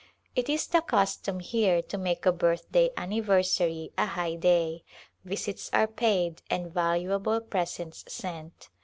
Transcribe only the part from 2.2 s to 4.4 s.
a birthday anniversary a high